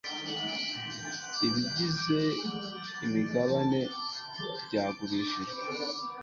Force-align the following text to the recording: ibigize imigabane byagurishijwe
ibigize 1.45 2.19
imigabane 3.05 3.81
byagurishijwe 4.65 5.53